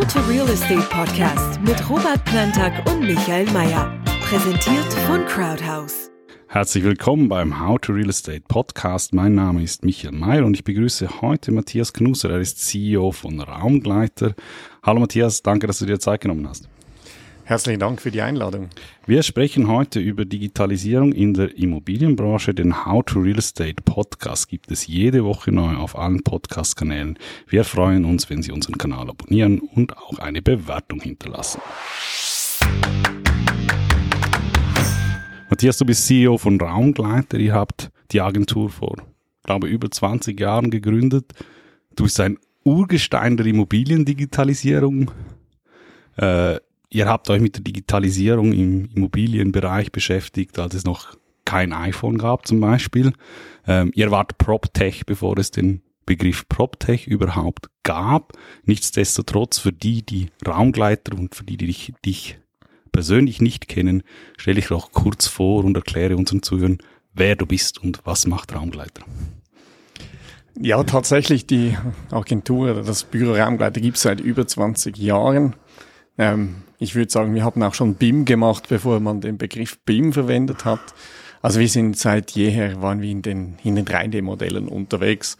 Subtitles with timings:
[0.00, 3.92] How to Real Estate Podcast mit Robert Plantag und Michael Mayer.
[4.22, 6.10] Präsentiert von Crowdhouse.
[6.48, 9.12] Herzlich willkommen beim How to Real Estate Podcast.
[9.12, 12.30] Mein Name ist Michael Mayer und ich begrüße heute Matthias Knuser.
[12.30, 14.34] Er ist CEO von Raumgleiter.
[14.82, 16.66] Hallo Matthias, danke, dass du dir Zeit genommen hast.
[17.50, 18.68] Herzlichen Dank für die Einladung.
[19.08, 22.54] Wir sprechen heute über Digitalisierung in der Immobilienbranche.
[22.54, 27.18] Den How to Real Estate Podcast gibt es jede Woche neu auf allen Podcast-Kanälen.
[27.48, 31.60] Wir freuen uns, wenn Sie unseren Kanal abonnieren und auch eine Bewertung hinterlassen.
[35.50, 37.36] Matthias, du bist CEO von Raumgleiter.
[37.36, 38.94] Ihr habt die Agentur vor,
[39.42, 41.32] glaube über 20 Jahren gegründet.
[41.96, 45.10] Du bist ein Urgestein der Immobiliendigitalisierung.
[46.16, 46.60] Äh,
[46.92, 52.48] Ihr habt euch mit der Digitalisierung im Immobilienbereich beschäftigt, als es noch kein iPhone gab
[52.48, 53.12] zum Beispiel.
[53.66, 58.32] Ähm, ihr wart PropTech, bevor es den Begriff PropTech überhaupt gab.
[58.64, 62.38] Nichtsdestotrotz, für die, die Raumgleiter und für die, die dich, dich
[62.90, 64.02] persönlich nicht kennen,
[64.36, 66.78] stelle ich doch kurz vor und erkläre unseren Zuhörern,
[67.14, 69.04] wer du bist und was macht Raumgleiter.
[70.60, 71.76] Ja, tatsächlich, die
[72.10, 75.54] Agentur, das Büro Raumgleiter gibt es seit über 20 Jahren.
[76.20, 80.12] Ähm, ich würde sagen, wir haben auch schon BIM gemacht, bevor man den Begriff BIM
[80.12, 80.80] verwendet hat.
[81.40, 85.38] Also wir sind seit jeher, waren wir in den, in den 3D-Modellen unterwegs.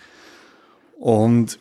[0.99, 1.59] Und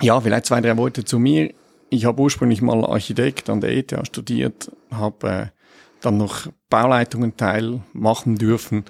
[0.00, 1.52] ja, vielleicht zwei, drei Worte zu mir.
[1.90, 5.46] Ich habe ursprünglich mal Architekt an der ETH studiert, habe äh,
[6.00, 8.86] dann noch Bauleitungen teil machen dürfen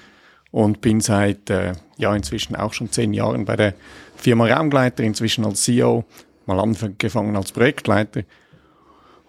[0.52, 3.74] und bin seit äh, ja inzwischen auch schon zehn Jahren bei der
[4.14, 6.04] Firma Raumgleiter, inzwischen als CEO,
[6.46, 8.22] mal angefangen als Projektleiter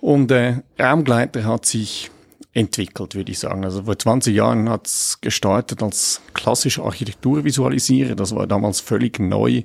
[0.01, 2.11] und äh, Raumgleiter hat sich
[2.53, 3.63] entwickelt, würde ich sagen.
[3.63, 8.15] Also vor 20 Jahren hat es gestartet als klassischer Architekturvisualisierer.
[8.15, 9.63] Das war damals völlig neu.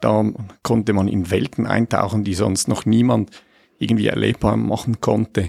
[0.00, 0.24] Da
[0.62, 3.30] konnte man in Welten eintauchen, die sonst noch niemand
[3.78, 5.48] irgendwie erlebbar machen konnte.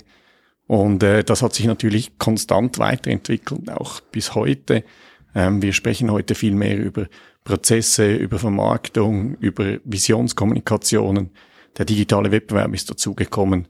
[0.67, 4.83] Und äh, das hat sich natürlich konstant weiterentwickelt, auch bis heute.
[5.35, 7.07] Ähm, wir sprechen heute viel mehr über
[7.43, 11.31] Prozesse, über Vermarktung, über Visionskommunikationen.
[11.77, 13.67] Der digitale Wettbewerb ist dazugekommen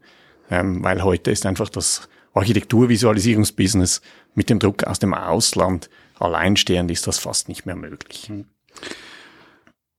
[0.50, 4.02] ähm, weil heute ist einfach das Architekturvisualisierungsbusiness
[4.36, 5.90] mit dem Druck aus dem Ausland
[6.20, 8.32] alleinstehend ist das fast nicht mehr möglich.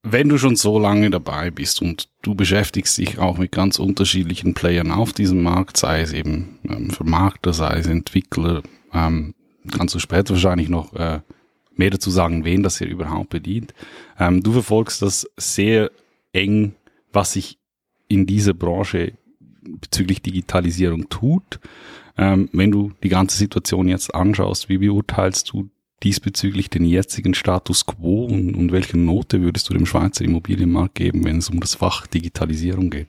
[0.03, 4.55] Wenn du schon so lange dabei bist und du beschäftigst dich auch mit ganz unterschiedlichen
[4.55, 8.63] Playern auf diesem Markt, sei es eben ähm, Vermarkter, sei es Entwickler,
[8.95, 9.35] ähm,
[9.71, 11.21] kannst du später wahrscheinlich noch äh,
[11.75, 13.75] mehr dazu sagen, wen das hier überhaupt bedient.
[14.19, 15.91] Ähm, du verfolgst das sehr
[16.33, 16.75] eng,
[17.13, 17.59] was sich
[18.09, 19.13] in dieser Branche
[19.79, 21.61] bezüglich Digitalisierung tut.
[22.17, 25.71] Ähm, wenn du die ganze Situation jetzt anschaust, wie beurteilst du
[26.03, 31.25] diesbezüglich den jetzigen Status quo und, und welche Note würdest du dem Schweizer Immobilienmarkt geben,
[31.25, 33.09] wenn es um das Fach Digitalisierung geht?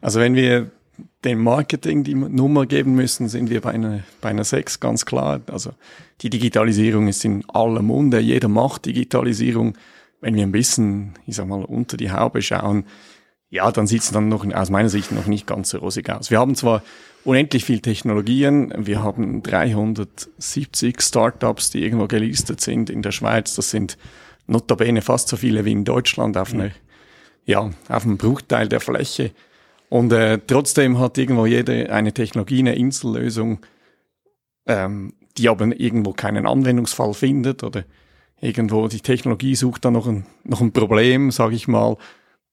[0.00, 0.70] Also wenn wir
[1.24, 5.40] dem Marketing die Nummer geben müssen, sind wir bei einer, bei einer 6, ganz klar.
[5.46, 5.70] Also
[6.20, 9.76] die Digitalisierung ist in aller Munde, jeder macht Digitalisierung.
[10.20, 12.84] Wenn wir ein bisschen, ich sag mal, unter die Haube schauen,
[13.52, 16.30] ja, dann sieht es dann noch aus meiner Sicht noch nicht ganz so rosig aus.
[16.30, 16.82] Wir haben zwar
[17.22, 23.54] unendlich viel Technologien, wir haben 370 Startups, die irgendwo gelistet sind in der Schweiz.
[23.54, 23.98] Das sind
[24.46, 26.70] notabene fast so viele wie in Deutschland auf einer,
[27.44, 29.32] ja, auf einem Bruchteil der Fläche.
[29.90, 33.58] Und äh, trotzdem hat irgendwo jede eine Technologie, eine Insellösung,
[34.66, 37.84] ähm, die aber irgendwo keinen Anwendungsfall findet oder
[38.40, 41.98] irgendwo die Technologie sucht dann noch ein, noch ein Problem, sage ich mal,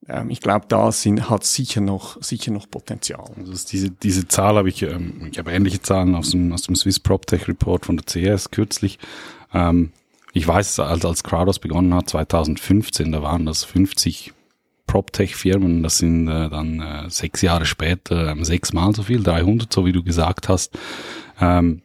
[0.08, 3.30] ähm, ich glaube, da sind, hat sicher noch, sicher noch Potenzial.
[3.38, 6.76] Also diese, diese Zahl habe ich, ähm, ich habe ähnliche Zahlen aus dem, aus dem
[6.76, 9.00] Swiss PropTech Report von der CS kürzlich.
[9.54, 9.92] Ähm,
[10.34, 14.34] ich weiß, als, als Crowdos begonnen hat, 2015, da waren das 50
[14.88, 19.86] PropTech-Firmen, das sind äh, dann äh, sechs Jahre später ähm, sechsmal so viel, 300, so
[19.86, 20.78] wie du gesagt hast.
[21.40, 21.82] Ähm,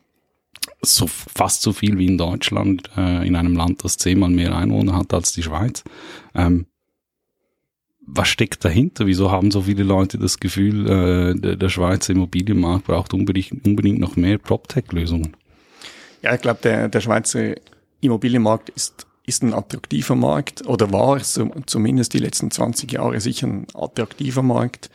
[0.81, 4.97] so fast so viel wie in Deutschland, äh, in einem Land, das zehnmal mehr Einwohner
[4.97, 5.85] hat als die Schweiz.
[6.35, 6.67] Ähm,
[8.07, 9.07] was steckt dahinter?
[9.07, 14.01] Wieso haben so viele Leute das Gefühl, äh, der, der Schweizer Immobilienmarkt braucht unbedingt, unbedingt
[14.01, 15.37] noch mehr PropTech-Lösungen?
[16.23, 17.55] Ja, ich glaube, der, der Schweizer
[18.01, 23.47] Immobilienmarkt ist, ist ein attraktiver Markt oder war so, zumindest die letzten 20 Jahre sicher
[23.47, 24.91] ein attraktiver Markt.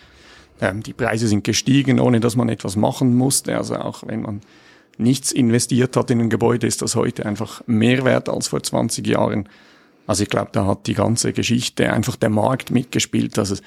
[0.61, 3.57] Ähm, die Preise sind gestiegen, ohne dass man etwas machen musste.
[3.57, 4.41] Also auch wenn man
[4.97, 9.07] nichts investiert hat in ein Gebäude, ist das heute einfach mehr wert als vor 20
[9.07, 9.47] Jahren.
[10.09, 13.61] Also ich glaube, da hat die ganze Geschichte einfach der Markt mitgespielt, dass es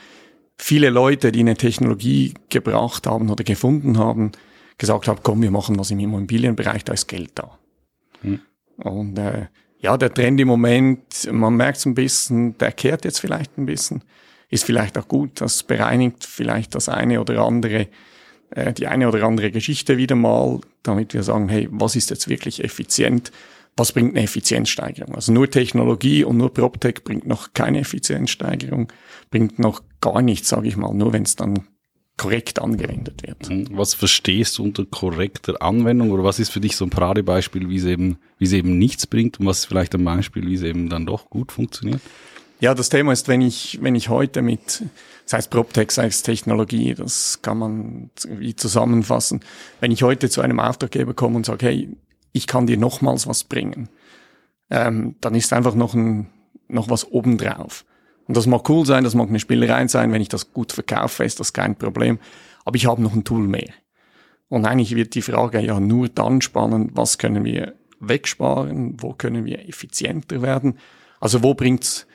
[0.58, 4.32] viele Leute, die eine Technologie gebracht haben oder gefunden haben,
[4.76, 7.58] gesagt haben, komm, wir machen was im Immobilienbereich, da ist Geld da.
[8.22, 8.40] Hm.
[8.78, 9.46] Und äh,
[9.78, 13.66] ja, der Trend im Moment, man merkt es ein bisschen, der kehrt jetzt vielleicht ein
[13.66, 14.02] bisschen.
[14.50, 15.40] ist vielleicht auch gut.
[15.40, 17.86] Das bereinigt vielleicht das eine oder andere,
[18.50, 22.28] äh, die eine oder andere Geschichte wieder mal, damit wir sagen, hey, was ist jetzt
[22.28, 23.30] wirklich effizient?
[23.76, 25.14] Was bringt eine Effizienzsteigerung?
[25.14, 28.92] Also nur Technologie und nur PropTech bringt noch keine Effizienzsteigerung,
[29.30, 31.66] bringt noch gar nichts, sage ich mal, nur wenn es dann
[32.18, 33.48] korrekt angewendet wird.
[33.48, 33.68] Mhm.
[33.72, 37.76] Was verstehst du unter korrekter Anwendung oder was ist für dich so ein Paradebeispiel, wie
[37.76, 40.62] es eben, wie es eben nichts bringt und was ist vielleicht ein Beispiel, wie es
[40.62, 42.00] eben dann doch gut funktioniert?
[42.60, 44.84] Ja, das Thema ist, wenn ich, wenn ich heute mit,
[45.24, 49.40] sei es PropTech, sei es Technologie, das kann man wie zusammenfassen.
[49.80, 51.88] Wenn ich heute zu einem Auftraggeber komme und sage, hey,
[52.32, 53.88] ich kann dir nochmals was bringen,
[54.70, 56.28] ähm, dann ist einfach noch ein,
[56.68, 57.84] noch was obendrauf.
[58.26, 61.24] Und das mag cool sein, das mag eine Spielerei sein, wenn ich das gut verkaufe,
[61.24, 62.18] ist das kein Problem.
[62.64, 63.70] Aber ich habe noch ein Tool mehr.
[64.48, 69.44] Und eigentlich wird die Frage ja nur dann spannend, was können wir wegsparen, wo können
[69.44, 70.78] wir effizienter werden.
[71.20, 72.06] Also wo bringt's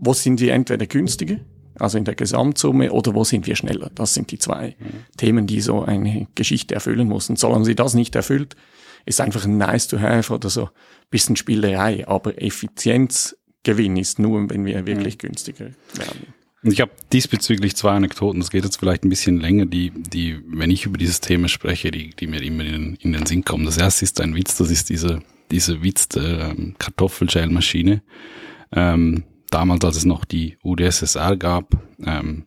[0.00, 1.36] wo sind wir entweder günstiger,
[1.78, 3.90] also in der Gesamtsumme, oder wo sind wir schneller?
[3.94, 5.16] Das sind die zwei mhm.
[5.16, 7.28] Themen, die so eine Geschichte erfüllen muss.
[7.28, 8.56] Und solange sie das nicht erfüllt,
[9.06, 10.68] ist einfach ein nice to have oder so
[11.10, 12.06] bisschen Spielerei.
[12.06, 15.28] Aber Effizienzgewinn ist nur, wenn wir wirklich mhm.
[15.28, 16.34] günstiger werden.
[16.62, 20.70] Ich habe diesbezüglich zwei Anekdoten, das geht jetzt vielleicht ein bisschen länger, die, die, wenn
[20.70, 23.64] ich über dieses Thema spreche, die, die mir immer in, in den Sinn kommen.
[23.64, 28.02] Das erste ist ein Witz, das ist diese, diese Witz der ähm, Kartoffelschälmaschine.
[28.72, 32.44] Ähm, damals, als es noch die UdSSR gab, ähm,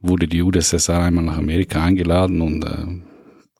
[0.00, 3.07] wurde die UdSSR einmal nach Amerika eingeladen und äh,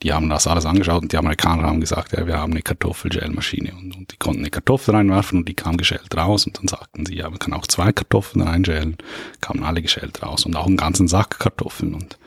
[0.03, 3.73] die haben das alles angeschaut und die Amerikaner haben gesagt, ja, wir haben eine Kartoffelschälmaschine
[3.73, 7.05] und, und die konnten eine Kartoffel reinwerfen und die kam geschält raus und dann sagten
[7.05, 8.97] sie, ja, man kann auch zwei Kartoffeln reinschälen,
[9.41, 12.19] kamen alle geschält raus und auch einen ganzen Sack Kartoffeln und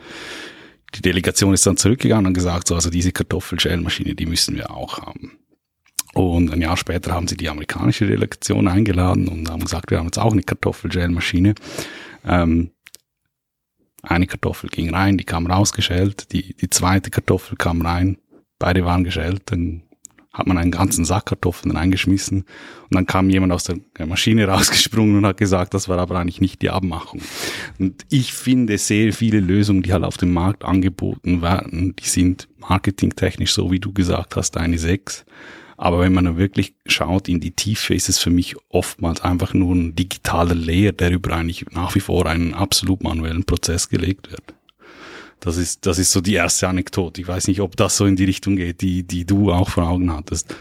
[0.94, 4.98] die Delegation ist dann zurückgegangen und gesagt, so, also diese Kartoffelschälmaschine, die müssen wir auch
[4.98, 5.38] haben.
[6.12, 10.06] Und ein Jahr später haben sie die amerikanische Delegation eingeladen und haben gesagt, wir haben
[10.06, 11.54] jetzt auch eine Kartoffelschälmaschine.
[12.26, 12.72] Ähm,
[14.02, 18.18] eine Kartoffel ging rein, die kam rausgeschält, die, die zweite Kartoffel kam rein,
[18.58, 19.82] beide waren geschält, dann
[20.32, 25.18] hat man einen ganzen Sack Kartoffeln reingeschmissen und dann kam jemand aus der Maschine rausgesprungen
[25.18, 27.20] und hat gesagt, das war aber eigentlich nicht die Abmachung.
[27.78, 32.48] Und ich finde sehr viele Lösungen, die halt auf dem Markt angeboten werden, die sind
[32.58, 35.24] marketingtechnisch, so wie du gesagt hast, eine Sechs.
[35.82, 39.74] Aber wenn man wirklich schaut in die Tiefe, ist es für mich oftmals einfach nur
[39.74, 44.54] ein digitaler Layer, der über eigentlich nach wie vor einen absolut manuellen Prozess gelegt wird.
[45.40, 47.20] Das ist, das ist so die erste Anekdote.
[47.20, 49.88] Ich weiß nicht, ob das so in die Richtung geht, die, die du auch vor
[49.88, 50.54] Augen hattest.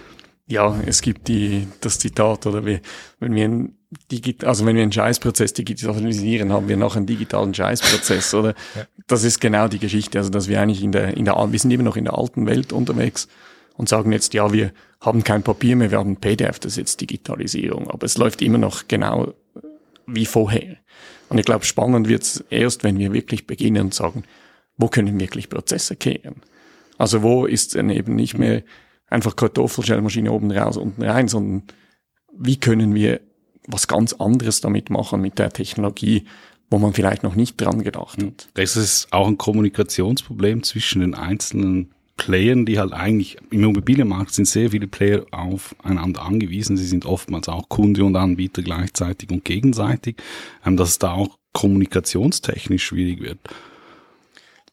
[0.48, 2.80] Ja, es gibt die, das Zitat, oder wie,
[3.20, 3.76] wenn wir ein
[4.12, 8.56] Digit also wenn wir einen Scheißprozess digitalisieren, haben wir noch einen digitalen Scheißprozess, oder?
[8.76, 8.88] Ja.
[9.06, 11.70] Das ist genau die Geschichte, also dass wir eigentlich in der, in der, wir sind
[11.70, 13.28] immer noch in der alten Welt unterwegs
[13.76, 17.02] und sagen jetzt, ja, wir haben kein Papier mehr, wir haben PDF, das ist jetzt
[17.02, 17.90] Digitalisierung.
[17.90, 19.34] Aber es läuft immer noch genau
[20.06, 20.78] wie vorher.
[21.30, 24.24] Und ich glaube, spannend wird es erst, wenn wir wirklich beginnen und sagen,
[24.78, 26.42] wo können wirklich Prozesse kehren?
[26.98, 28.64] Also wo ist dann eben nicht mehr
[29.08, 31.64] einfach Kartoffelschellmaschine oben raus, unten rein, sondern
[32.38, 33.22] wie können wir
[33.68, 36.26] was ganz anderes damit machen mit der Technologie,
[36.70, 38.50] wo man vielleicht noch nicht dran gedacht hat.
[38.54, 44.46] Das ist auch ein Kommunikationsproblem zwischen den einzelnen Playern, die halt eigentlich im Immobilienmarkt sind
[44.46, 46.78] sehr viele Player aufeinander angewiesen.
[46.78, 50.18] Sie sind oftmals auch Kunde und Anbieter gleichzeitig und gegenseitig,
[50.64, 53.40] ähm, dass es da auch kommunikationstechnisch schwierig wird.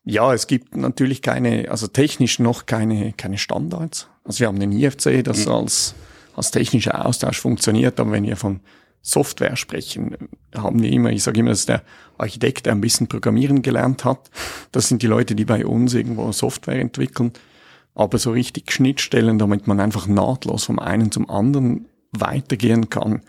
[0.05, 4.09] Ja, es gibt natürlich keine, also technisch noch keine, keine Standards.
[4.25, 5.53] Also wir haben den IFC, das mhm.
[5.53, 5.95] als,
[6.37, 8.61] als technischer Austausch funktioniert, aber wenn wir von
[9.09, 10.17] Software sprechen,
[10.55, 11.83] haben wir immer, ich sage immer, dass der
[12.19, 14.31] Architekt, der ein bisschen Programmieren gelernt hat,
[14.71, 17.33] das sind die Leute, die bei uns irgendwo Software entwickeln,
[17.95, 23.23] aber so richtig Schnittstellen, damit man einfach nahtlos vom einen zum anderen weitergehen kann,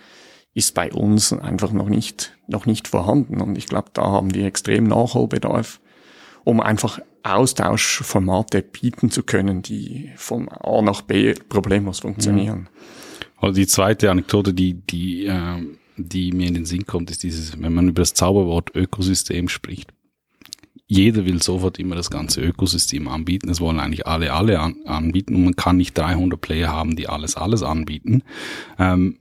[0.53, 3.39] ist bei uns einfach noch nicht, noch nicht vorhanden.
[3.39, 5.79] Und ich glaube, da haben wir extrem Nachholbedarf,
[6.43, 12.59] um einfach Austauschformate bieten zu können, die von A nach B problemlos funktionieren.
[12.59, 12.67] Mhm.
[13.41, 15.63] Also die zweite Anekdote, die, die, äh,
[15.97, 19.91] die mir in den Sinn kommt, ist dieses, wenn man über das Zauberwort Ökosystem spricht.
[20.87, 23.49] Jeder will sofort immer das ganze Ökosystem anbieten.
[23.49, 27.07] Es wollen eigentlich alle alle an, anbieten und man kann nicht 300 Player haben, die
[27.07, 28.23] alles alles anbieten.
[28.79, 29.19] Ähm,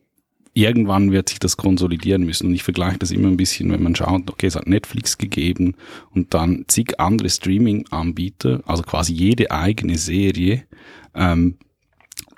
[0.54, 2.48] irgendwann wird sich das konsolidieren müssen.
[2.48, 5.74] Und ich vergleiche das immer ein bisschen, wenn man schaut, okay, es hat Netflix gegeben
[6.10, 10.64] und dann zig andere Streaming-Anbieter, also quasi jede eigene Serie.
[11.14, 11.58] Ähm,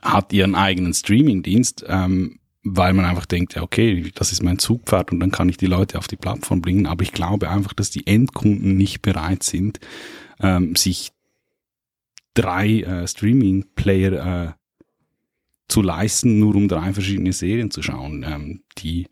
[0.03, 5.13] hat ihren eigenen Streaming-Dienst, ähm, weil man einfach denkt, ja, okay, das ist mein Zugpferd
[5.13, 6.87] und dann kann ich die Leute auf die Plattform bringen.
[6.87, 9.81] Aber ich glaube einfach, dass die Endkunden nicht bereit sind,
[10.41, 11.13] ähm, sich
[12.35, 14.53] drei äh, Streaming-Player äh,
[15.69, 19.07] zu leisten, nur um drei verschiedene Serien zu schauen, ähm, die,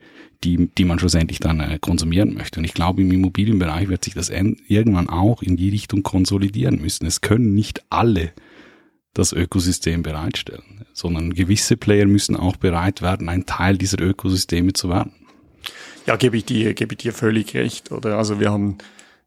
[0.45, 2.61] die, die man schlussendlich dann äh, konsumieren möchte.
[2.61, 7.07] Und ich glaube, im Immobilienbereich wird sich das irgendwann auch in die Richtung konsolidieren müssen.
[7.07, 8.33] Es können nicht alle
[9.15, 14.89] das Ökosystem bereitstellen, sondern gewisse Player müssen auch bereit werden, ein Teil dieser Ökosysteme zu
[14.89, 15.13] werden.
[16.07, 17.93] Ja, gebe ich dir, gebe ich dir völlig recht.
[17.93, 18.79] Oder also wir haben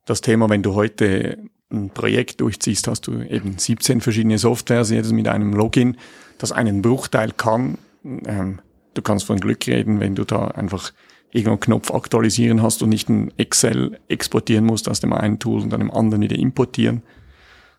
[0.06, 1.38] das Thema, wenn du heute
[1.72, 5.98] ein Projekt durchziehst, hast du eben 17 verschiedene Softwares, jedes mit einem Login,
[6.38, 7.78] das einen Bruchteil kann.
[8.04, 8.60] Ähm,
[8.94, 10.92] du kannst von Glück reden, wenn du da einfach
[11.32, 15.70] irgendeinen Knopf aktualisieren hast und nicht ein Excel exportieren musst aus dem einen Tool und
[15.70, 17.04] dann dem anderen wieder importieren.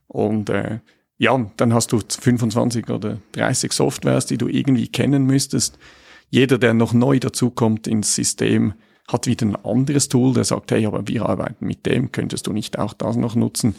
[0.08, 0.80] Und äh,
[1.22, 5.78] ja, dann hast du 25 oder 30 Softwares, die du irgendwie kennen müsstest.
[6.30, 8.74] Jeder, der noch neu dazukommt ins System,
[9.06, 12.52] hat wieder ein anderes Tool, der sagt, hey, aber wir arbeiten mit dem, könntest du
[12.52, 13.76] nicht auch das noch nutzen?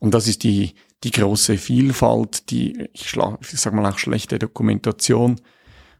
[0.00, 4.40] Und das ist die, die große Vielfalt, die, ich, schlag, ich sag mal auch schlechte
[4.40, 5.40] Dokumentation.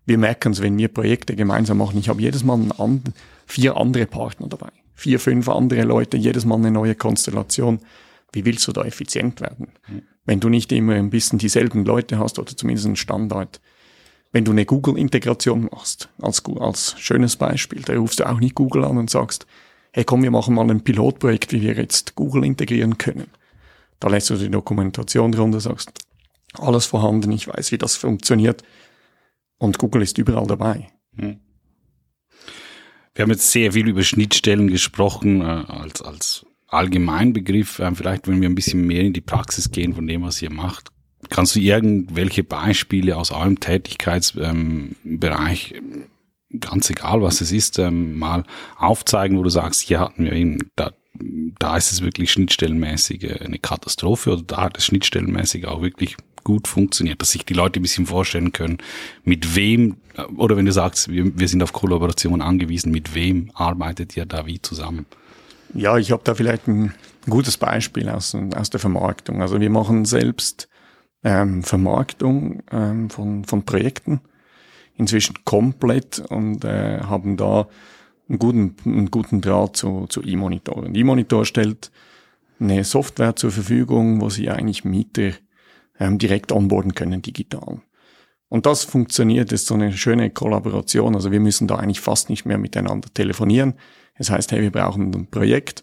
[0.07, 2.00] Wir merken es, wenn wir Projekte gemeinsam machen.
[2.00, 3.00] Ich habe jedes Mal an,
[3.47, 4.73] vier andere Partner dabei.
[4.95, 7.78] Vier, fünf andere Leute, jedes Mal eine neue Konstellation.
[8.33, 9.69] Wie willst du da effizient werden?
[9.87, 10.02] Mhm.
[10.25, 13.61] Wenn du nicht immer ein bisschen dieselben Leute hast oder zumindest einen Standard,
[14.33, 18.85] wenn du eine Google-Integration machst, als, als schönes Beispiel, da rufst du auch nicht Google
[18.85, 19.47] an und sagst,
[19.93, 23.28] hey komm, wir machen mal ein Pilotprojekt, wie wir jetzt Google integrieren können.
[24.00, 25.93] Da lässt du die Dokumentation drunter, sagst,
[26.54, 28.64] alles vorhanden, ich weiß, wie das funktioniert.
[29.59, 30.88] Und Google ist überall dabei.
[31.16, 31.38] Hm.
[33.14, 37.78] Wir haben jetzt sehr viel über Schnittstellen gesprochen, äh, als, als Allgemeinbegriff.
[37.78, 40.50] Äh, vielleicht, wenn wir ein bisschen mehr in die Praxis gehen von dem, was ihr
[40.50, 40.90] macht,
[41.31, 46.04] Kannst du irgendwelche Beispiele aus eurem Tätigkeitsbereich, ähm,
[46.61, 48.45] ganz egal was es ist, ähm, mal
[48.76, 50.93] aufzeigen, wo du sagst, hier hatten wir eben, da,
[51.59, 56.66] da ist es wirklich schnittstellenmäßig eine Katastrophe oder da hat es schnittstellenmäßig auch wirklich gut
[56.69, 58.78] funktioniert, dass sich die Leute ein bisschen vorstellen können,
[59.25, 59.97] mit wem,
[60.37, 64.47] oder wenn du sagst, wir, wir sind auf Kollaboration angewiesen, mit wem arbeitet ihr da
[64.47, 65.07] wie zusammen?
[65.75, 66.95] Ja, ich habe da vielleicht ein
[67.28, 69.43] gutes Beispiel aus, aus der Vermarktung.
[69.43, 70.69] Also wir machen selbst
[71.25, 74.21] ähm, Vermarktung ähm, von, von Projekten
[74.97, 77.66] inzwischen komplett und äh, haben da
[78.28, 80.76] einen guten, einen guten Draht zu, zu E-Monitor.
[80.76, 81.90] Und E-Monitor stellt
[82.61, 85.33] eine Software zur Verfügung, wo sie eigentlich Mieter
[85.99, 87.81] ähm, direkt onboarden können, digital.
[88.49, 91.15] Und das funktioniert, ist so eine schöne Kollaboration.
[91.15, 93.75] Also wir müssen da eigentlich fast nicht mehr miteinander telefonieren.
[94.15, 95.83] Es heißt, hey, wir brauchen ein Projekt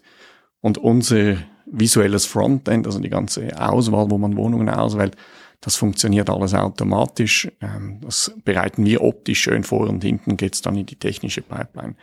[0.60, 5.16] und unser visuelles Frontend, also die ganze Auswahl, wo man Wohnungen auswählt,
[5.60, 7.50] das funktioniert alles automatisch.
[7.60, 11.94] Ähm, das bereiten wir optisch schön vor und hinten geht's dann in die technische Pipeline.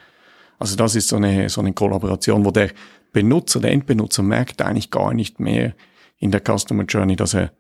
[0.58, 2.72] Also das ist so eine, so eine Kollaboration, wo der
[3.12, 5.74] Benutzer, der Endbenutzer merkt eigentlich gar nicht mehr
[6.18, 7.52] in der Customer Journey, dass er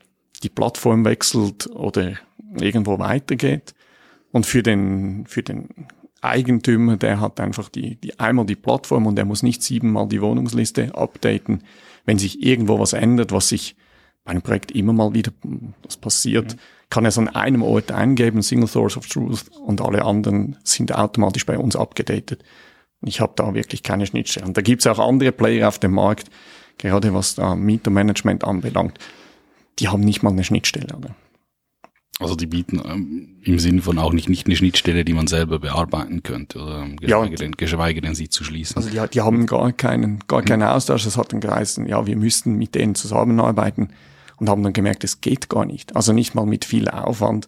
[0.44, 2.14] die Plattform wechselt oder
[2.60, 3.74] irgendwo weitergeht.
[4.32, 5.70] Und für den, für den
[6.22, 10.22] Eigentümer, der hat einfach die, die einmal die Plattform und der muss nicht siebenmal die
[10.22, 11.64] Wohnungsliste updaten,
[12.06, 13.76] wenn sich irgendwo was ändert, was sich
[14.24, 15.32] bei einem Projekt immer mal wieder
[15.84, 16.60] was passiert, mhm.
[16.90, 20.94] kann er es an einem Ort eingeben, Single Source of Truth, und alle anderen sind
[20.94, 22.44] automatisch bei uns abgedatet.
[23.02, 24.54] Ich habe da wirklich keine Schnittstellen.
[24.54, 26.30] Da gibt es auch andere Player auf dem Markt,
[26.78, 29.00] gerade was da Mietermanagement anbelangt,
[29.80, 30.96] die haben nicht mal eine Schnittstelle.
[30.96, 31.16] Oder?
[32.20, 35.58] Also die bieten ähm, im Sinne von auch nicht, nicht eine Schnittstelle, die man selber
[35.58, 38.76] bearbeiten könnte oder ähm, geschweige, ja, denn, geschweige denn sie zu schließen.
[38.76, 41.06] Also die, die haben gar keinen, gar keinen Austausch.
[41.06, 43.94] Das hat dann geheißen, ja, wir müssten mit denen zusammenarbeiten
[44.36, 45.96] und haben dann gemerkt, es geht gar nicht.
[45.96, 47.48] Also nicht mal mit viel Aufwand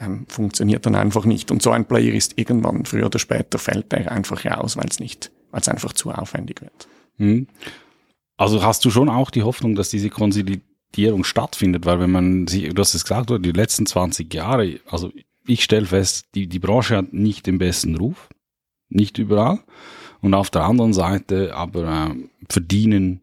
[0.00, 1.52] ähm, funktioniert dann einfach nicht.
[1.52, 4.98] Und so ein Player ist irgendwann früher oder später fällt er einfach raus, weil es
[4.98, 6.88] nicht, weil es einfach zu aufwendig wird.
[7.18, 7.46] Hm.
[8.36, 12.46] Also hast du schon auch die Hoffnung, dass diese Konsolidierung Digitalisierung stattfindet, weil wenn man
[12.46, 15.12] sich, du hast es gesagt, die letzten 20 Jahre, also
[15.46, 18.28] ich stelle fest, die, die Branche hat nicht den besten Ruf,
[18.88, 19.60] nicht überall.
[20.20, 22.14] Und auf der anderen Seite aber äh,
[22.48, 23.20] verdienen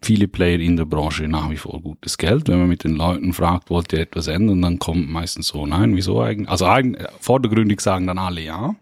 [0.00, 2.48] viele Player in der Branche nach wie vor gutes Geld.
[2.48, 5.94] Wenn man mit den Leuten fragt, wollt ihr etwas ändern, dann kommt meistens so, nein,
[5.94, 6.48] wieso eigentlich?
[6.48, 8.74] Also eigentlich, vordergründig sagen dann alle ja.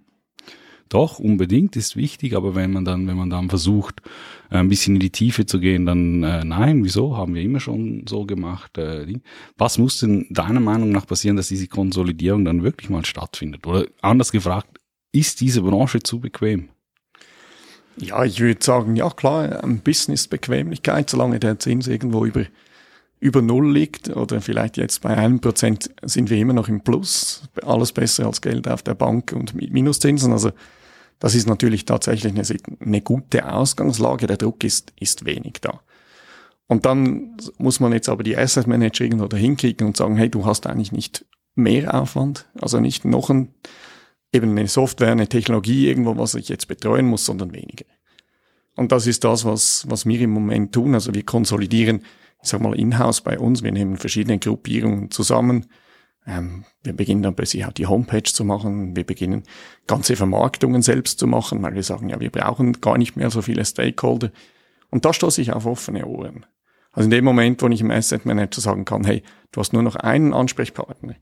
[0.88, 4.02] Doch, unbedingt ist wichtig, aber wenn man dann, wenn man dann versucht,
[4.50, 7.16] ein bisschen in die Tiefe zu gehen, dann äh, nein, wieso?
[7.16, 8.78] Haben wir immer schon so gemacht.
[8.78, 9.20] Äh,
[9.56, 13.66] was muss denn deiner Meinung nach passieren, dass diese Konsolidierung dann wirklich mal stattfindet?
[13.66, 14.80] Oder anders gefragt,
[15.12, 16.68] ist diese Branche zu bequem?
[17.98, 22.44] Ja, ich würde sagen, ja klar, ein Business-Bequemlichkeit, solange der Zins irgendwo über,
[23.20, 27.48] über Null liegt oder vielleicht jetzt bei einem Prozent sind wir immer noch im Plus.
[27.62, 30.32] Alles besser als Geld auf der Bank und Minuszinsen.
[30.32, 30.50] Also
[31.18, 32.42] das ist natürlich tatsächlich eine,
[32.80, 34.26] eine gute Ausgangslage.
[34.26, 35.80] Der Druck ist, ist wenig da.
[36.68, 40.28] Und dann muss man jetzt aber die Asset Manager irgendwo dahin kriegen und sagen, hey,
[40.28, 43.54] du hast eigentlich nicht mehr Aufwand, also nicht noch ein,
[44.32, 47.86] eben eine Software, eine Technologie, irgendwo, was ich jetzt betreuen muss, sondern weniger.
[48.74, 50.94] Und das ist das, was, was wir im Moment tun.
[50.94, 52.02] Also wir konsolidieren,
[52.42, 53.62] ich sag mal, in-house bei uns.
[53.62, 55.66] Wir nehmen verschiedene Gruppierungen zusammen.
[56.26, 58.96] Ähm, wir beginnen dann plötzlich auch die Homepage zu machen.
[58.96, 59.44] Wir beginnen
[59.86, 63.42] ganze Vermarktungen selbst zu machen, weil wir sagen, ja, wir brauchen gar nicht mehr so
[63.42, 64.30] viele Stakeholder.
[64.90, 66.46] Und da stoße ich auf offene Ohren.
[66.92, 69.82] Also in dem Moment, wo ich im Asset Manager sagen kann, hey, du hast nur
[69.82, 71.14] noch einen Ansprechpartner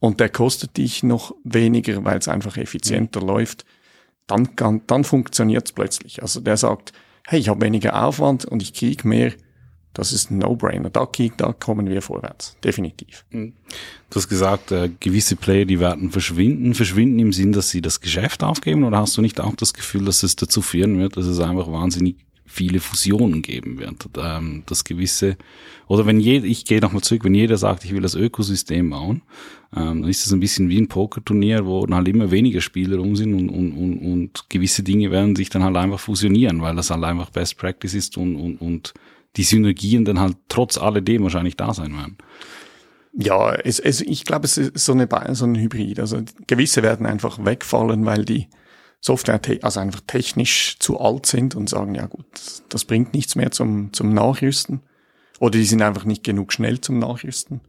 [0.00, 3.28] und der kostet dich noch weniger, weil es einfach effizienter mhm.
[3.28, 3.64] läuft,
[4.26, 6.22] dann, kann, dann funktioniert es plötzlich.
[6.22, 6.92] Also der sagt,
[7.26, 9.32] hey, ich habe weniger Aufwand und ich kriege mehr.
[9.96, 10.90] Das ist ein No-Brainer.
[10.90, 12.54] Da, da kommen wir vorwärts.
[12.62, 13.24] Definitiv.
[13.30, 13.54] Mhm.
[14.10, 16.74] Du hast gesagt, äh, gewisse Player, die werden verschwinden.
[16.74, 18.84] Verschwinden im Sinn, dass sie das Geschäft aufgeben?
[18.84, 21.72] Oder hast du nicht auch das Gefühl, dass es dazu führen wird, dass es einfach
[21.72, 24.06] wahnsinnig viele Fusionen geben wird.
[24.18, 25.38] Ähm, das gewisse,
[25.88, 29.22] oder wenn jeder, ich gehe nochmal zurück, wenn jeder sagt, ich will das Ökosystem bauen,
[29.74, 32.98] ähm, dann ist das ein bisschen wie ein Pokerturnier, wo dann halt immer weniger Spieler
[32.98, 36.76] rum sind und, und, und, und gewisse Dinge werden sich dann halt einfach fusionieren, weil
[36.76, 38.94] das halt einfach Best Practice ist und, und, und
[39.36, 42.18] die Synergien dann halt trotz alledem wahrscheinlich da sein werden.
[43.12, 46.00] Ja, es, es, ich glaube, es ist so, eine, so ein Hybrid.
[46.00, 48.48] Also gewisse werden einfach wegfallen, weil die
[49.00, 52.26] Software, also einfach technisch zu alt sind und sagen, ja gut,
[52.68, 54.80] das bringt nichts mehr zum, zum Nachrüsten.
[55.38, 57.60] Oder die sind einfach nicht genug schnell zum Nachrüsten.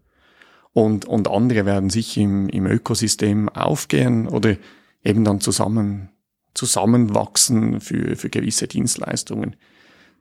[0.74, 4.58] Und, und andere werden sich im, im Ökosystem aufgehen oder
[5.04, 6.10] eben dann zusammen,
[6.54, 9.56] zusammenwachsen für, für gewisse Dienstleistungen.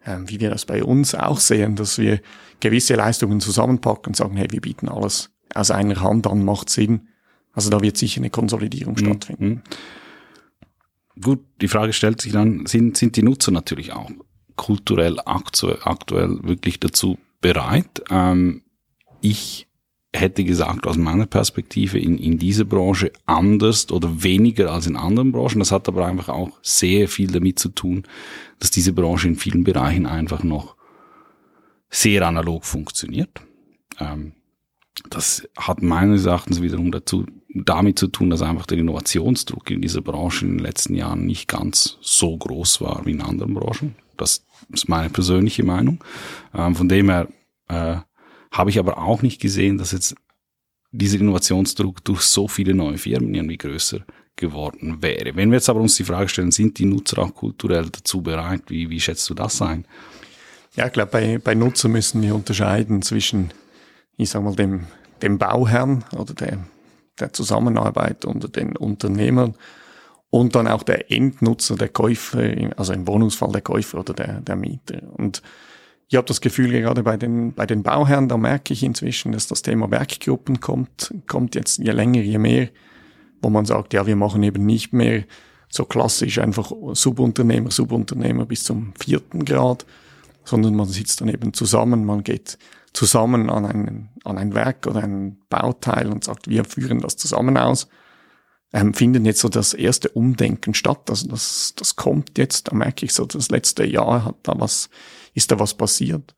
[0.07, 2.21] Ähm, wie wir das bei uns auch sehen, dass wir
[2.61, 7.09] gewisse Leistungen zusammenpacken und sagen, hey, wir bieten alles aus einer Hand an, macht Sinn.
[7.53, 8.99] Also da wird sicher eine Konsolidierung mhm.
[8.99, 9.63] stattfinden
[11.21, 14.11] gut, die Frage stellt sich dann, sind, sind die Nutzer natürlich auch
[14.57, 18.03] kulturell aktuell, aktuell wirklich dazu bereit?
[18.11, 18.63] Ähm,
[19.21, 19.69] ich
[20.13, 25.33] hätte gesagt, aus meiner Perspektive in, in dieser Branche anders oder weniger als in anderen
[25.33, 25.59] Branchen.
[25.59, 28.05] Das hat aber einfach auch sehr viel damit zu tun,
[28.59, 30.77] dass diese Branche in vielen Bereichen einfach noch
[31.91, 33.31] sehr analog funktioniert.
[33.99, 34.33] Ähm,
[35.11, 40.03] das hat meines Erachtens wiederum dazu damit zu tun, dass einfach der Innovationsdruck in dieser
[40.03, 43.95] Branche in den letzten Jahren nicht ganz so groß war wie in anderen Branchen.
[44.17, 46.03] Das ist meine persönliche Meinung.
[46.55, 47.29] Ähm, von dem her
[47.69, 47.97] äh,
[48.57, 50.15] habe ich aber auch nicht gesehen, dass jetzt
[50.93, 54.01] dieser Innovationsdruck durch so viele neue Firmen irgendwie größer
[54.37, 55.35] geworden wäre.
[55.37, 58.63] Wenn wir jetzt aber uns die Frage stellen, sind die Nutzer auch kulturell dazu bereit?
[58.69, 59.87] Wie, wie schätzt du das ein?
[60.75, 63.51] Ja, ich glaube, bei, bei Nutzer müssen wir unterscheiden zwischen,
[64.17, 64.87] ich sag mal, dem,
[65.23, 66.67] dem Bauherrn oder der,
[67.19, 69.55] der Zusammenarbeit unter den Unternehmern
[70.29, 74.57] und dann auch der Endnutzer, der Käufer, also im Wohnungsfall der Käufer oder der, der
[74.57, 75.01] Mieter.
[75.15, 75.41] Und
[76.09, 79.49] ich habe das Gefühl, gerade bei den, bei den Bauherren, da merke ich inzwischen, dass
[79.49, 82.69] das Thema Werkgruppen kommt, kommt jetzt je länger, je mehr,
[83.43, 85.25] wo man sagt, ja, wir machen eben nicht mehr
[85.69, 89.85] so klassisch einfach Subunternehmer, Subunternehmer bis zum vierten Grad,
[90.45, 92.57] sondern man sitzt dann eben zusammen, man geht
[92.93, 97.57] zusammen an ein, an ein Werk oder ein Bauteil und sagt, wir führen das zusammen
[97.57, 97.89] aus,
[98.73, 101.09] ähm, finden jetzt so das erste Umdenken statt.
[101.09, 104.91] Also das, das kommt jetzt, da merke ich so, das letzte Jahr hat da was,
[105.35, 106.35] ist da was passiert.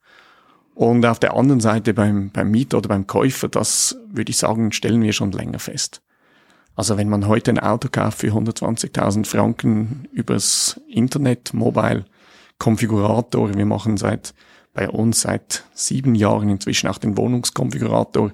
[0.75, 4.71] Und auf der anderen Seite beim, beim Mieter oder beim Käufer, das würde ich sagen,
[4.71, 6.03] stellen wir schon länger fest.
[6.77, 12.05] Also wenn man heute ein Auto kauft für 120.000 Franken übers Internet, Mobile,
[12.59, 14.35] Konfigurator, wir machen seit
[14.79, 18.33] bei uns seit sieben Jahren inzwischen auch den Wohnungskonfigurator,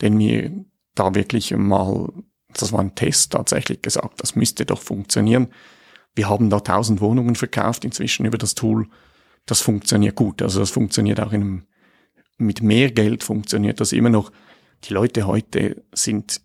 [0.00, 0.64] den wir
[0.96, 2.08] da wirklich mal,
[2.54, 5.48] das war ein Test tatsächlich gesagt, das müsste doch funktionieren.
[6.14, 8.88] Wir haben da tausend Wohnungen verkauft inzwischen über das Tool.
[9.46, 10.42] Das funktioniert gut.
[10.42, 11.66] Also das funktioniert auch in einem,
[12.38, 14.32] mit mehr Geld funktioniert das immer noch.
[14.84, 16.40] Die Leute heute sind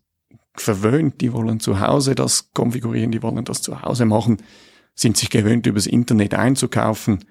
[0.56, 4.38] verwöhnt, die wollen zu Hause das konfigurieren, die wollen das zu Hause machen,
[4.94, 7.26] sind sich gewöhnt, übers Internet einzukaufen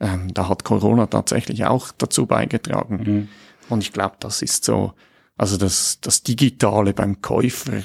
[0.00, 2.96] ähm, da hat Corona tatsächlich auch dazu beigetragen.
[3.04, 3.28] Mhm.
[3.68, 4.94] Und ich glaube, das ist so,
[5.36, 7.82] also das, das Digitale beim Käufer,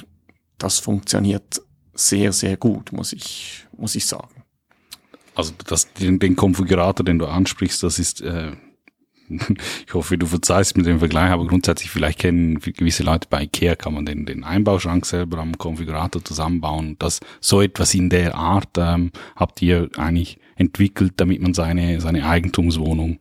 [0.57, 1.61] das funktioniert
[1.93, 4.43] sehr, sehr gut, muss ich, muss ich sagen.
[5.35, 8.51] Also das, den, den Konfigurator, den du ansprichst, das ist, äh,
[9.29, 13.75] ich hoffe, du verzeihst mit dem Vergleich, aber grundsätzlich vielleicht kennen gewisse Leute bei Ikea,
[13.75, 16.95] kann man den, den Einbauschrank selber am Konfigurator zusammenbauen.
[16.99, 22.25] Das so etwas in der Art ähm, habt ihr eigentlich entwickelt, damit man seine, seine
[22.25, 23.19] Eigentumswohnung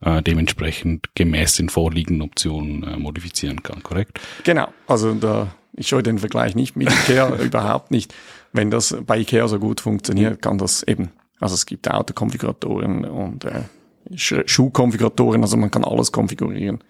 [0.00, 4.18] äh, dementsprechend gemäß den vorliegenden Optionen äh, modifizieren kann, korrekt?
[4.44, 8.14] Genau, also da, ich scheue den Vergleich nicht mit Ikea, überhaupt nicht.
[8.52, 13.44] Wenn das bei Ikea so gut funktioniert, kann das eben, also es gibt Autokonfiguratoren und
[13.44, 13.62] äh,
[14.14, 16.82] Schuhkonfiguratoren, also man kann alles konfigurieren.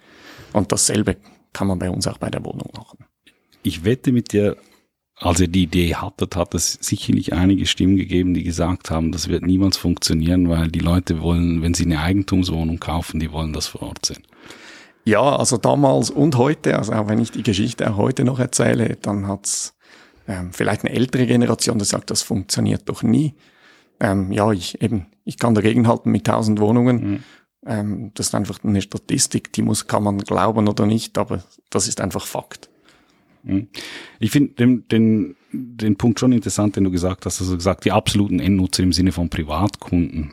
[0.52, 1.16] Und dasselbe
[1.52, 3.04] kann man bei uns auch bei der Wohnung machen.
[3.62, 4.56] ich wette mit dir,
[5.16, 9.28] als ihr die Idee hattet, hat es sicherlich einige Stimmen gegeben, die gesagt haben, das
[9.28, 13.66] wird niemals funktionieren, weil die Leute wollen, wenn sie eine Eigentumswohnung kaufen, die wollen das
[13.66, 14.22] vor Ort sehen.
[15.04, 18.96] Ja, also damals und heute, also auch wenn ich die Geschichte auch heute noch erzähle,
[19.00, 19.74] dann hat's
[20.28, 23.34] ähm, vielleicht eine ältere Generation, die sagt, das funktioniert doch nie.
[23.98, 26.96] Ähm, ja, ich eben, ich kann dagegen halten mit tausend Wohnungen.
[26.96, 27.22] Mhm.
[27.66, 31.88] Ähm, das ist einfach eine Statistik, die muss, kann man glauben oder nicht, aber das
[31.88, 32.70] ist einfach Fakt.
[33.42, 33.68] Mhm.
[34.18, 37.92] Ich finde den, den, den Punkt schon interessant, den du gesagt hast, also gesagt, die
[37.92, 40.32] absoluten Endnutzer im Sinne von Privatkunden,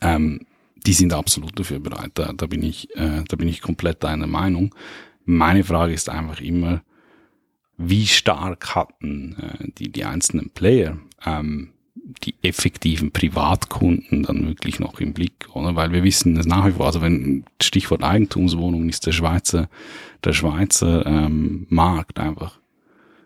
[0.00, 0.46] ähm,
[0.86, 2.12] die sind absolut dafür bereit.
[2.14, 4.74] Da, da bin ich, äh, da bin ich komplett deiner Meinung.
[5.24, 6.82] Meine Frage ist einfach immer,
[7.76, 11.72] wie stark hatten äh, die, die einzelnen Player ähm,
[12.22, 15.76] die effektiven Privatkunden dann wirklich noch im Blick, oder?
[15.76, 19.68] Weil wir wissen es nach wie vor, also wenn Stichwort Eigentumswohnung ist der Schweizer,
[20.24, 22.58] der Schweizer ähm, Markt einfach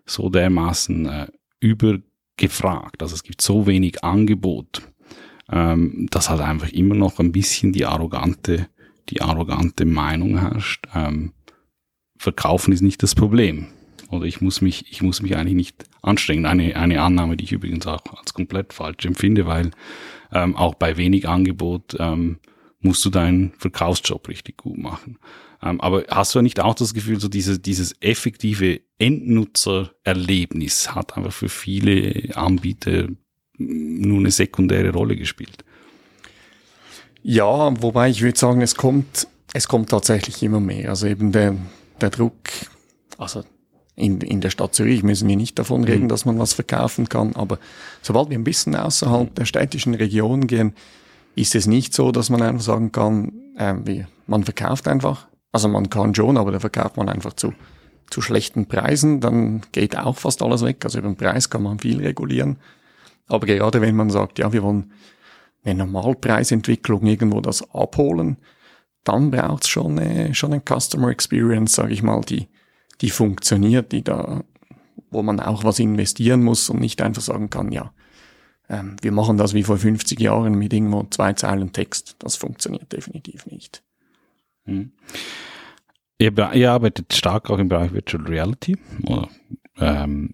[0.06, 1.26] so dermaßen äh,
[1.60, 3.02] übergefragt.
[3.02, 4.82] Also es gibt so wenig Angebot,
[5.50, 8.68] ähm, dass halt einfach immer noch ein bisschen die arrogante,
[9.10, 10.86] die arrogante Meinung herrscht.
[10.94, 11.32] Ähm,
[12.16, 13.66] Verkaufen ist nicht das Problem.
[14.10, 16.46] Oder ich muss mich, ich muss mich eigentlich nicht anstrengen.
[16.46, 19.72] Eine, eine Annahme, die ich übrigens auch als komplett falsch empfinde, weil
[20.32, 22.38] ähm, auch bei wenig Angebot ähm,
[22.80, 25.18] musst du deinen Verkaufsjob richtig gut machen.
[25.62, 31.32] Ähm, aber hast du nicht auch das Gefühl, so diese, dieses effektive Endnutzererlebnis hat einfach
[31.32, 33.08] für viele Anbieter
[33.58, 35.64] nur eine sekundäre Rolle gespielt?
[37.22, 40.90] Ja, wobei ich würde sagen, es kommt, es kommt tatsächlich immer mehr.
[40.90, 41.56] Also eben der,
[42.00, 42.34] der Druck,
[43.16, 43.44] also
[43.96, 46.08] in, in der Stadt Zürich müssen wir nicht davon reden, mhm.
[46.08, 47.34] dass man was verkaufen kann.
[47.36, 47.58] Aber
[48.02, 50.74] sobald wir ein bisschen außerhalb der städtischen Region gehen,
[51.36, 55.26] ist es nicht so, dass man einfach sagen kann, äh, wie, man verkauft einfach.
[55.52, 57.52] Also man kann schon, aber da verkauft man einfach zu,
[58.10, 59.20] zu schlechten Preisen.
[59.20, 60.84] Dann geht auch fast alles weg.
[60.84, 62.56] Also über den Preis kann man viel regulieren.
[63.26, 64.92] Aber gerade wenn man sagt, ja, wir wollen
[65.64, 68.36] eine Normalpreisentwicklung irgendwo das abholen,
[69.04, 72.48] dann braucht es schon eine, schon eine Customer Experience, sage ich mal, die,
[73.00, 74.44] die funktioniert, die da,
[75.10, 77.92] wo man auch was investieren muss und nicht einfach sagen kann, ja,
[78.68, 82.16] ähm, wir machen das wie vor 50 Jahren mit irgendwo zwei Zeilen Text.
[82.18, 83.82] Das funktioniert definitiv nicht.
[84.64, 84.92] Hm.
[86.18, 88.78] Ihr, ihr, arbeitet stark auch im Bereich Virtual Reality.
[89.06, 89.28] Oder,
[89.78, 90.32] ähm,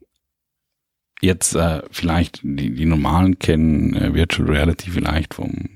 [1.20, 5.68] jetzt äh, vielleicht die, die normalen kennen äh, Virtual Reality vielleicht vom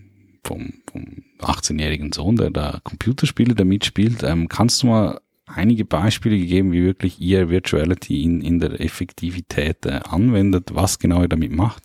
[0.46, 4.22] vom, vom 18-jährigen Sohn, der da Computerspiele da mitspielt.
[4.22, 9.84] Ähm, kannst du mal einige Beispiele gegeben, wie wirklich ihr Virtuality in, in der Effektivität
[9.86, 11.82] äh, anwendet, was genau ihr damit macht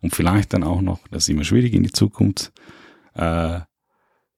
[0.00, 2.52] und vielleicht dann auch noch, das ist immer schwierig in die Zukunft,
[3.14, 3.60] äh,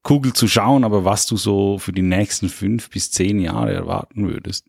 [0.02, 4.28] Kugel zu schauen, aber was du so für die nächsten fünf bis zehn Jahre erwarten
[4.28, 4.66] würdest.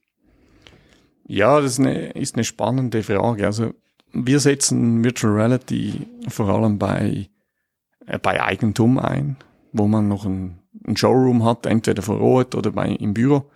[1.26, 3.46] Ja, das ist eine, ist eine spannende Frage.
[3.46, 3.74] Also
[4.14, 7.30] wir setzen Virtual Reality vor allem bei,
[8.06, 9.38] äh, bei Eigentum ein,
[9.72, 13.50] wo man noch ein, ein Showroom hat, entweder vor Ort oder bei, im Büro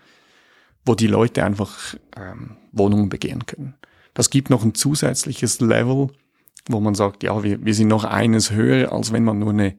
[0.87, 3.75] wo die Leute einfach ähm, Wohnungen begehen können.
[4.13, 6.09] Das gibt noch ein zusätzliches Level,
[6.67, 9.75] wo man sagt, ja, wir, wir sind noch eines höher, als wenn man nur eine,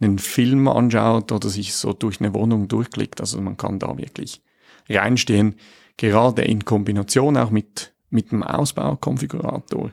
[0.00, 3.20] einen Film anschaut oder sich so durch eine Wohnung durchklickt.
[3.20, 4.42] Also man kann da wirklich
[4.88, 5.56] reinstehen,
[5.96, 9.90] gerade in Kombination auch mit, mit dem Ausbaukonfigurator,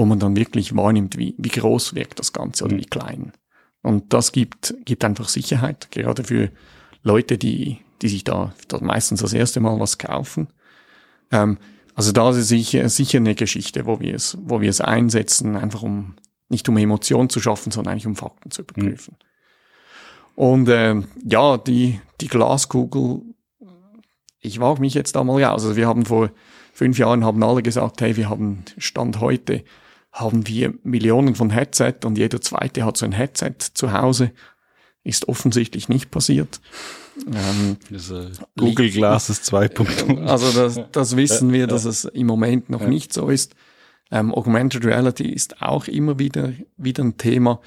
[0.00, 3.32] wo man dann wirklich wahrnimmt, wie, wie groß wirkt das Ganze oder wie klein.
[3.82, 6.50] Und das gibt, gibt einfach Sicherheit, gerade für
[7.02, 10.48] Leute, die, die sich da, da meistens das erste Mal was kaufen.
[11.30, 11.58] Ähm,
[11.94, 15.54] also da ist es sicher, sicher eine Geschichte, wo wir es, wo wir es einsetzen,
[15.54, 16.14] einfach um
[16.48, 19.16] nicht um Emotionen zu schaffen, sondern eigentlich um Fakten zu überprüfen.
[19.18, 20.42] Mhm.
[20.42, 23.20] Und ähm, ja, die, die Glaskugel,
[24.40, 25.62] ich wage mich jetzt da mal raus.
[25.64, 26.30] Also wir haben vor
[26.72, 29.62] fünf Jahren haben alle gesagt, hey, wir haben Stand heute,
[30.12, 34.32] haben wir Millionen von Headset und jeder zweite hat so ein Headset zu Hause.
[35.02, 36.60] Ist offensichtlich nicht passiert.
[37.26, 40.26] Ähm, Diese Google Glasses 2.0.
[40.26, 43.54] Also das, das wissen wir, dass es im Moment noch nicht so ist.
[44.10, 47.60] Ähm, Augmented Reality ist auch immer wieder, wieder ein Thema.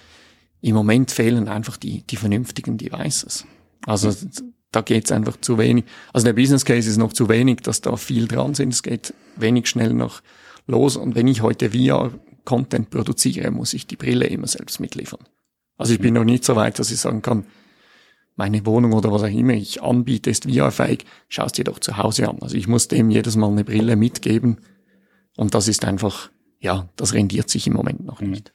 [0.61, 3.45] Im Moment fehlen einfach die, die vernünftigen Devices.
[3.85, 4.13] Also
[4.71, 5.85] da geht es einfach zu wenig.
[6.11, 8.73] Also der Business Case ist noch zu wenig, dass da viel dran sind.
[8.73, 10.21] Es geht wenig schnell noch
[10.67, 10.97] los.
[10.97, 11.73] Und wenn ich heute
[12.43, 15.21] VR-Content produziere, muss ich die Brille immer selbst mitliefern.
[15.77, 17.45] Also ich bin noch nicht so weit, dass ich sagen kann,
[18.35, 21.97] meine Wohnung oder was auch immer ich anbiete, ist VR-fähig, schau es dir doch zu
[21.97, 22.39] Hause an.
[22.41, 24.57] Also ich muss dem jedes Mal eine Brille mitgeben
[25.35, 28.53] und das ist einfach, ja, das rendiert sich im Moment noch nicht.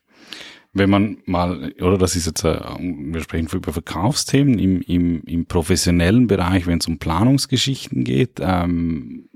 [0.72, 5.46] Wenn man mal, oder das ist jetzt, äh, wir sprechen über Verkaufsthemen im, im, im
[5.46, 9.28] professionellen Bereich, wenn es um Planungsgeschichten geht, ähm,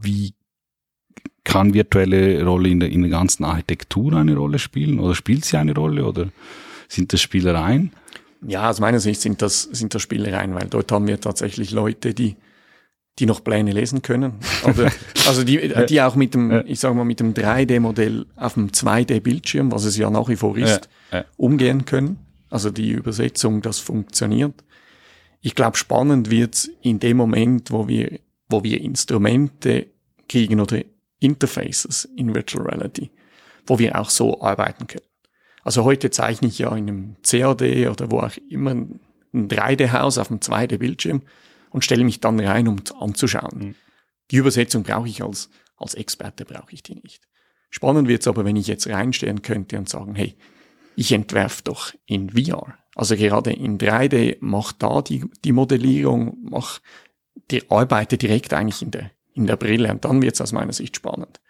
[0.00, 0.34] wie
[1.54, 5.56] kann virtuelle Rolle in der, in der ganzen Architektur eine Rolle spielen oder spielt sie
[5.56, 6.30] eine Rolle oder
[6.88, 7.92] sind das Spielereien?
[8.44, 12.12] Ja, aus meiner Sicht sind das, sind das Spielereien, weil dort haben wir tatsächlich Leute,
[12.12, 12.34] die,
[13.20, 14.34] die noch Pläne lesen können.
[14.64, 14.90] Oder,
[15.28, 19.70] also die, die auch mit dem, ich sage mal, mit dem 3D-Modell auf dem 2D-Bildschirm,
[19.70, 20.88] was es ja nach wie vor ist,
[21.36, 22.18] umgehen können.
[22.50, 24.64] Also die Übersetzung, das funktioniert.
[25.40, 29.86] Ich glaube, spannend wird in dem Moment, wo wir, wo wir Instrumente
[30.28, 30.80] kriegen oder
[31.24, 33.10] Interfaces in Virtual Reality,
[33.66, 35.06] wo wir auch so arbeiten können.
[35.62, 39.00] Also heute zeichne ich ja in einem CAD oder wo auch immer ein
[39.34, 41.22] 3D-Haus auf einem 2D-Bildschirm
[41.70, 43.58] und stelle mich dann rein, um anzuschauen.
[43.58, 43.74] Mhm.
[44.30, 47.26] Die Übersetzung brauche ich als, als Experte, brauche ich die nicht.
[47.70, 50.36] Spannend wird's aber, wenn ich jetzt reinstehen könnte und sagen, hey,
[50.96, 52.78] ich entwerfe doch in VR.
[52.94, 56.80] Also gerade in 3D mach da die, die Modellierung, mach
[57.50, 60.96] die arbeite direkt eigentlich in der, in der Brille und dann wird's aus meiner Sicht
[60.96, 61.40] spannend.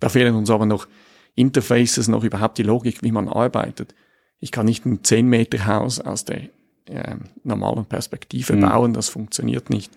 [0.00, 0.88] Da fehlen uns aber noch
[1.34, 3.94] Interfaces, noch überhaupt die Logik, wie man arbeitet.
[4.38, 6.48] Ich kann nicht ein 10 Meter Haus aus der
[6.86, 8.60] äh, normalen Perspektive mhm.
[8.60, 9.92] bauen, das funktioniert nicht.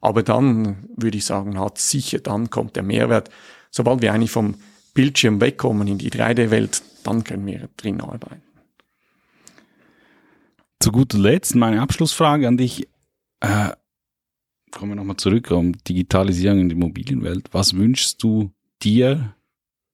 [0.00, 3.30] Aber dann würde ich sagen, hat sicher, dann kommt der Mehrwert.
[3.70, 4.56] Sobald wir eigentlich vom
[4.92, 8.42] Bildschirm wegkommen in die 3D-Welt, dann können wir drin arbeiten.
[10.80, 12.88] Zu guter Letzt meine Abschlussfrage an dich.
[13.40, 13.70] Äh,
[14.74, 17.48] kommen wir nochmal zurück um Digitalisierung in die Immobilienwelt.
[17.52, 19.34] Was wünschst du dir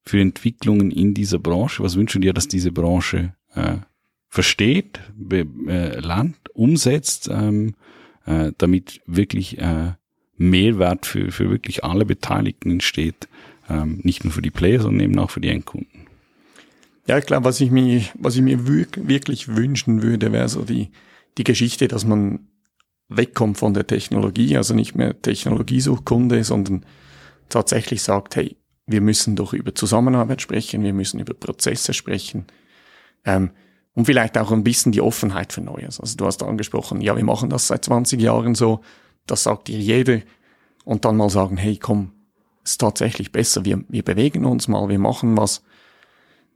[0.02, 1.82] für Entwicklungen in dieser Branche?
[1.82, 3.76] Was wünschst du dir, dass diese Branche äh,
[4.28, 7.74] versteht, be, äh, lernt, umsetzt, ähm,
[8.26, 9.92] äh, damit wirklich äh,
[10.36, 13.28] Mehrwert für, für wirklich alle Beteiligten entsteht,
[13.68, 16.06] ähm, nicht nur für die Player, sondern eben auch für die Endkunden.
[17.06, 20.90] Ja, ich glaube, was ich mir, was ich mir wirklich wünschen würde, wäre so die,
[21.38, 22.46] die Geschichte, dass man
[23.10, 26.86] wegkommt von der Technologie, also nicht mehr Technologiesuchkunde, sondern
[27.48, 32.46] tatsächlich sagt, hey, wir müssen doch über Zusammenarbeit sprechen, wir müssen über Prozesse sprechen.
[33.24, 33.50] Ähm,
[33.94, 36.00] und vielleicht auch ein bisschen die Offenheit für Neues.
[36.00, 38.80] Also du hast angesprochen, ja, wir machen das seit 20 Jahren so,
[39.26, 40.20] das sagt dir jeder.
[40.84, 42.12] Und dann mal sagen, hey, komm,
[42.64, 45.62] ist tatsächlich besser, wir, wir bewegen uns mal, wir machen was.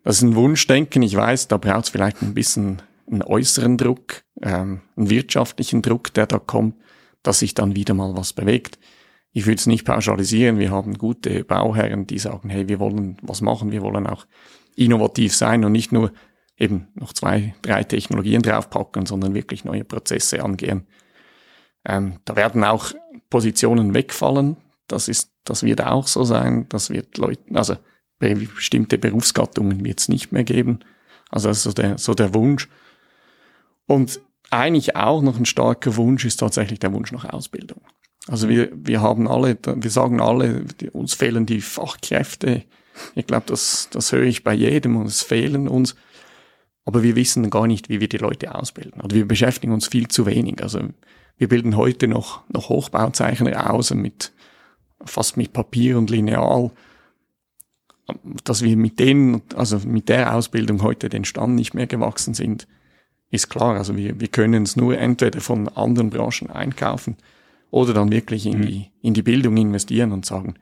[0.05, 4.23] Das ist ein Wunschdenken, ich weiß, da braucht es vielleicht ein bisschen einen äußeren Druck,
[4.43, 6.77] ähm, einen wirtschaftlichen Druck, der da kommt,
[7.23, 8.79] dass sich dann wieder mal was bewegt.
[9.33, 13.40] Ich würde es nicht pauschalisieren, wir haben gute Bauherren, die sagen, hey, wir wollen was
[13.40, 14.27] machen, wir wollen auch
[14.77, 16.12] innovativ sein und nicht nur
[16.57, 20.87] eben noch zwei, drei Technologien draufpacken, sondern wirklich neue Prozesse angehen.
[21.85, 22.93] Ähm, da werden auch
[23.29, 24.57] Positionen wegfallen.
[24.87, 26.67] Das ist, das wird auch so sein.
[26.69, 27.77] Das wird Leute, also
[28.19, 30.81] bestimmte Berufsgattungen wird es nicht mehr geben.
[31.31, 32.69] Also das ist so der, so der Wunsch.
[33.87, 34.20] Und
[34.51, 37.81] eigentlich auch noch ein starker Wunsch ist tatsächlich der Wunsch nach Ausbildung.
[38.27, 42.64] Also wir, wir haben alle, wir sagen alle, uns fehlen die Fachkräfte.
[43.14, 45.94] Ich glaube, das, das höre ich bei jedem und es fehlen uns.
[46.87, 49.01] Aber wir wissen gar nicht, wie wir die Leute ausbilden.
[49.01, 50.62] Oder wir beschäftigen uns viel zu wenig.
[50.62, 50.81] Also
[51.37, 54.33] wir bilden heute noch, noch Hochbauzeichner aus mit,
[55.05, 56.70] fast mit Papier und Lineal.
[58.44, 62.68] Dass wir mit denen, also mit der Ausbildung heute den Stand nicht mehr gewachsen sind,
[63.35, 63.77] ist klar.
[63.77, 67.16] Also wir, wir können es nur entweder von anderen Branchen einkaufen
[67.70, 68.66] oder dann wirklich in, mhm.
[68.66, 70.55] die, in die Bildung investieren und sagen,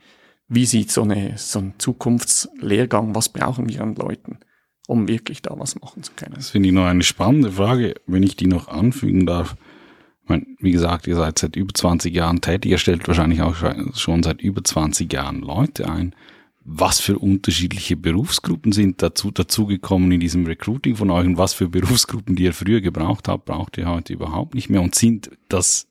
[0.49, 4.39] wie sieht so, eine, so ein Zukunftslehrgang, was brauchen wir an Leuten?
[4.87, 6.35] um wirklich da was machen zu können.
[6.35, 9.57] Das finde ich noch eine spannende Frage, wenn ich die noch anfügen darf.
[10.23, 13.55] Ich meine, wie gesagt, ihr seid seit über 20 Jahren tätig, ihr stellt wahrscheinlich auch
[13.95, 16.15] schon seit über 20 Jahren Leute ein.
[16.65, 21.69] Was für unterschiedliche Berufsgruppen sind dazu dazugekommen in diesem Recruiting von euch und was für
[21.69, 25.89] Berufsgruppen, die ihr früher gebraucht habt, braucht ihr heute überhaupt nicht mehr und sind das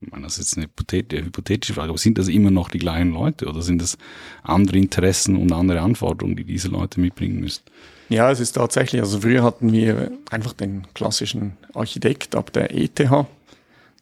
[0.00, 3.12] ich meine, das ist jetzt eine hypothetische Frage, aber sind das immer noch die gleichen
[3.12, 3.96] Leute oder sind das
[4.42, 7.62] andere Interessen und andere Anforderungen, die diese Leute mitbringen müssen?
[8.10, 13.00] Ja, es ist tatsächlich, also früher hatten wir einfach den klassischen Architekt ab der ETH,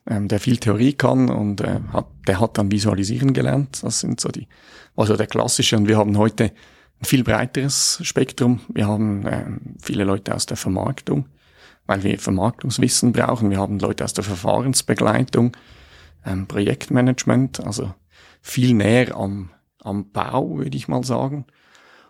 [0.07, 3.83] ähm, der viel Theorie kann und äh, hat, der hat dann visualisieren gelernt.
[3.83, 4.49] Das sind so die,
[4.97, 6.53] also der klassische und wir haben heute
[7.01, 8.61] ein viel breiteres Spektrum.
[8.69, 11.27] Wir haben ähm, viele Leute aus der Vermarktung,
[11.87, 13.51] weil wir Vermarktungswissen brauchen.
[13.51, 15.57] Wir haben Leute aus der Verfahrensbegleitung,
[16.25, 17.95] ähm, Projektmanagement, also
[18.41, 21.47] viel näher am, am Bau, würde ich mal sagen.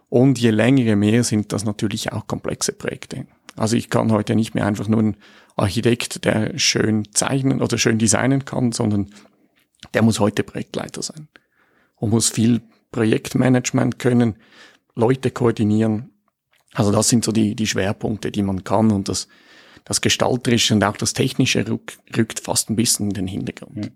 [0.09, 3.27] Und je länger, je mehr sind das natürlich auch komplexe Projekte.
[3.57, 5.17] Also ich kann heute nicht mehr einfach nur ein
[5.57, 9.11] Architekt, der schön zeichnen oder schön designen kann, sondern
[9.93, 11.29] der muss heute Projektleiter sein
[11.97, 14.37] und muss viel Projektmanagement können,
[14.95, 16.11] Leute koordinieren.
[16.73, 19.29] Also das sind so die, die Schwerpunkte, die man kann und das,
[19.85, 23.93] das Gestalterische und auch das Technische rück, rückt fast ein bisschen in den Hintergrund.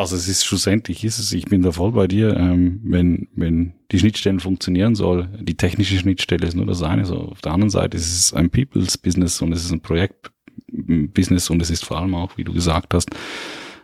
[0.00, 3.74] Also es ist schlussendlich ist es, ich bin da voll bei dir, ähm, wenn, wenn
[3.92, 7.68] die Schnittstellen funktionieren soll, die technische Schnittstelle ist nur das eine, so auf der anderen
[7.68, 11.98] Seite ist es ein People's Business und es ist ein Projektbusiness und es ist vor
[11.98, 13.10] allem auch, wie du gesagt hast,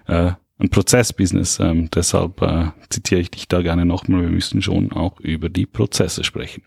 [0.06, 1.60] äh, ein Prozessbusiness.
[1.60, 5.66] Ähm, deshalb äh, zitiere ich dich da gerne nochmal, wir müssen schon auch über die
[5.66, 6.62] Prozesse sprechen.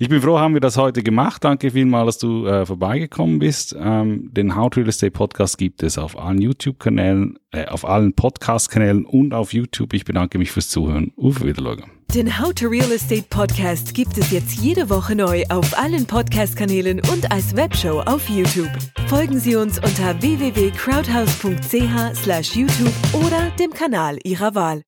[0.00, 1.42] Ich bin froh, haben wir das heute gemacht.
[1.42, 3.74] Danke vielmals, dass du äh, vorbeigekommen bist.
[3.76, 8.12] Ähm, den How to Real Estate Podcast gibt es auf allen YouTube-Kanälen, äh, auf allen
[8.12, 9.92] Podcast-Kanälen und auf YouTube.
[9.94, 11.10] Ich bedanke mich fürs Zuhören.
[11.16, 11.82] Auf Wiedersehen.
[12.14, 17.00] Den How to Real Estate Podcast gibt es jetzt jede Woche neu auf allen Podcast-Kanälen
[17.12, 18.70] und als Webshow auf YouTube.
[19.08, 24.82] Folgen Sie uns unter www.crowdhouse.ch/youtube oder dem Kanal Ihrer Wahl.